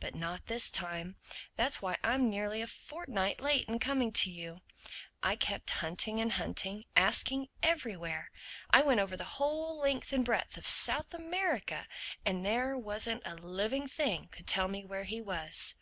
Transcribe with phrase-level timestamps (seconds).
[0.00, 1.16] But not this time.
[1.56, 4.62] That's why I'm nearly a fortnight late in coming to you:
[5.22, 8.30] I kept hunting and hunting, asking everywhere.
[8.70, 11.86] I went over the whole length and breadth of South America.
[12.24, 15.74] But there wasn't a living thing could tell me where he was."